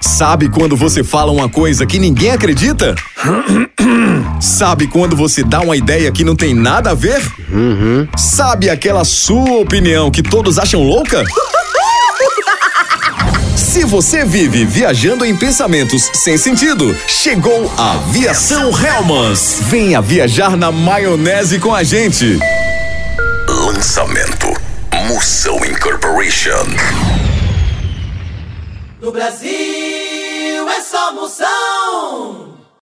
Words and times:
Sabe 0.00 0.48
quando 0.48 0.76
você 0.76 1.02
fala 1.02 1.32
uma 1.32 1.48
coisa 1.48 1.86
que 1.86 1.98
ninguém 1.98 2.30
acredita? 2.30 2.94
Sabe 4.40 4.86
quando 4.86 5.16
você 5.16 5.42
dá 5.42 5.60
uma 5.60 5.76
ideia 5.76 6.12
que 6.12 6.24
não 6.24 6.36
tem 6.36 6.54
nada 6.54 6.90
a 6.90 6.94
ver? 6.94 7.20
Uhum. 7.50 8.06
Sabe 8.16 8.70
aquela 8.70 9.04
sua 9.04 9.60
opinião 9.60 10.10
que 10.10 10.22
todos 10.22 10.58
acham 10.58 10.82
louca? 10.82 11.24
Se 13.56 13.84
você 13.84 14.24
vive 14.24 14.64
viajando 14.64 15.24
em 15.24 15.36
pensamentos 15.36 16.10
sem 16.14 16.38
sentido, 16.38 16.96
chegou 17.06 17.70
a 17.76 17.92
Aviação 17.92 18.70
Helmans. 18.70 19.60
Venha 19.62 20.00
viajar 20.00 20.56
na 20.56 20.72
maionese 20.72 21.58
com 21.58 21.74
a 21.74 21.82
gente. 21.82 22.38
Lançamento 23.48 24.46
Moção 25.08 25.64
Incorporation. 25.64 26.64
No 29.00 29.12
Brasil 29.12 29.85
é 30.68 30.80
só 30.80 31.12
moção. 31.12 32.45